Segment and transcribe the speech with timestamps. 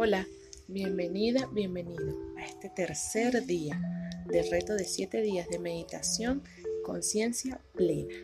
[0.00, 0.28] Hola,
[0.68, 3.82] bienvenida, bienvenido a este tercer día
[4.28, 6.44] del reto de 7 días de meditación
[6.84, 8.14] conciencia plena.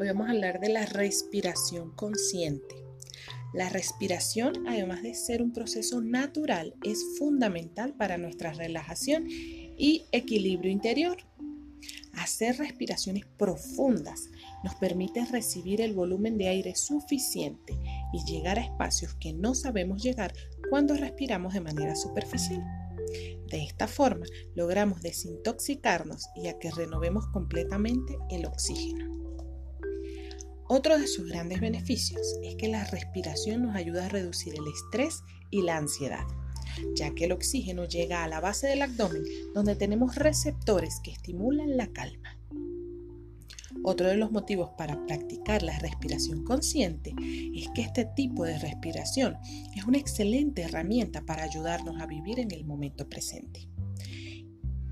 [0.00, 2.74] Hoy vamos a hablar de la respiración consciente.
[3.54, 10.72] La respiración, además de ser un proceso natural, es fundamental para nuestra relajación y equilibrio
[10.72, 11.18] interior.
[12.20, 14.28] Hacer respiraciones profundas
[14.62, 17.80] nos permite recibir el volumen de aire suficiente
[18.12, 20.34] y llegar a espacios que no sabemos llegar
[20.68, 22.62] cuando respiramos de manera superficial.
[23.48, 29.08] De esta forma logramos desintoxicarnos y a que renovemos completamente el oxígeno.
[30.68, 35.22] Otro de sus grandes beneficios es que la respiración nos ayuda a reducir el estrés
[35.48, 36.26] y la ansiedad,
[36.94, 39.24] ya que el oxígeno llega a la base del abdomen
[39.54, 42.36] donde tenemos receptores que estimulan la calma.
[43.82, 47.14] Otro de los motivos para practicar la respiración consciente
[47.54, 49.38] es que este tipo de respiración
[49.74, 53.68] es una excelente herramienta para ayudarnos a vivir en el momento presente.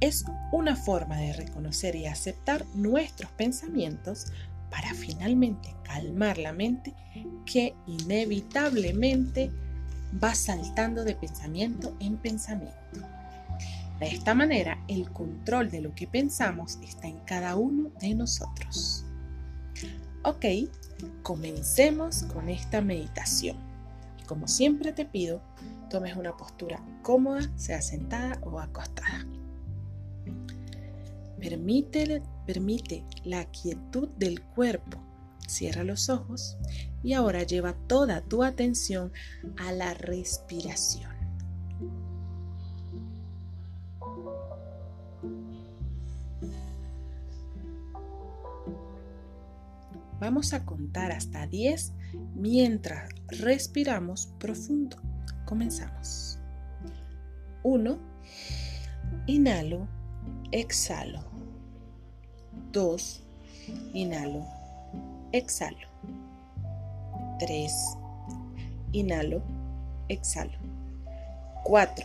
[0.00, 4.26] Es una forma de reconocer y aceptar nuestros pensamientos
[4.70, 6.94] para finalmente calmar la mente
[7.44, 9.50] que inevitablemente
[10.22, 12.76] va saltando de pensamiento en pensamiento.
[14.00, 19.04] De esta manera, el control de lo que pensamos está en cada uno de nosotros.
[20.24, 20.46] Ok,
[21.22, 23.56] comencemos con esta meditación.
[24.26, 25.42] Como siempre te pido,
[25.90, 29.26] tomes una postura cómoda, sea sentada o acostada.
[31.38, 34.98] Permite, permite la quietud del cuerpo.
[35.50, 36.56] Cierra los ojos
[37.02, 39.12] y ahora lleva toda tu atención
[39.58, 41.10] a la respiración.
[50.20, 51.94] Vamos a contar hasta 10
[52.36, 54.98] mientras respiramos profundo.
[55.46, 56.38] Comenzamos.
[57.64, 57.98] 1.
[59.26, 59.88] Inhalo,
[60.52, 61.24] exhalo.
[62.70, 63.22] 2.
[63.94, 64.46] Inhalo,
[65.32, 65.86] exhalo.
[67.38, 67.70] 3.
[68.92, 69.42] Inhalo,
[70.08, 70.58] exhalo.
[71.64, 72.04] 4.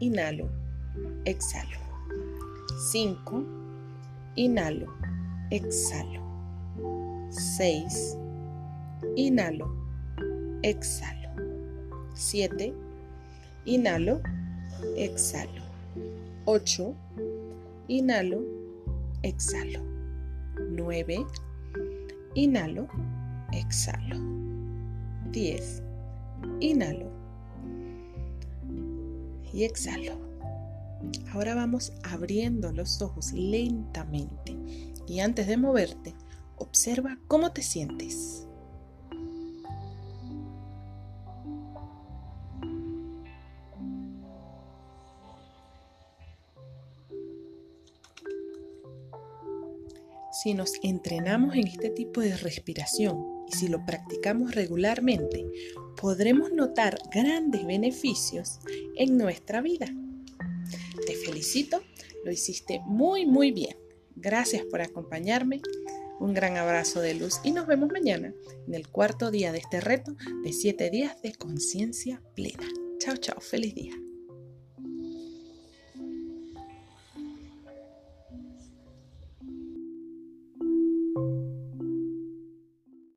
[0.00, 0.48] Inhalo,
[1.24, 1.78] exhalo.
[2.92, 3.44] 5.
[4.36, 4.86] Inhalo,
[5.50, 6.20] exhalo.
[7.30, 8.16] 6.
[9.16, 9.66] Inhalo.
[10.62, 11.28] Exhalo.
[12.14, 12.72] 7.
[13.64, 14.20] Inhalo.
[14.96, 15.62] Exhalo.
[16.46, 16.94] 8.
[17.88, 18.42] Inhalo.
[19.22, 19.80] Exhalo.
[20.70, 21.26] 9.
[22.34, 22.88] Inhalo.
[23.52, 24.16] Exhalo.
[25.30, 25.82] 10.
[26.60, 27.10] Inhalo.
[29.52, 30.18] Y exhalo.
[31.32, 34.56] Ahora vamos abriendo los ojos lentamente.
[35.06, 36.14] Y antes de moverte,
[36.62, 38.46] Observa cómo te sientes.
[50.32, 55.44] Si nos entrenamos en este tipo de respiración y si lo practicamos regularmente,
[56.00, 58.58] podremos notar grandes beneficios
[58.96, 59.86] en nuestra vida.
[61.06, 61.82] Te felicito,
[62.24, 63.76] lo hiciste muy muy bien.
[64.16, 65.60] Gracias por acompañarme
[66.18, 68.32] un gran abrazo de luz y nos vemos mañana
[68.66, 72.66] en el cuarto día de este reto de 7 días de conciencia plena.
[72.98, 73.94] Chao, chao, feliz día.